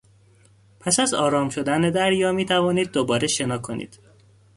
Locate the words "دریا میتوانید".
1.91-2.91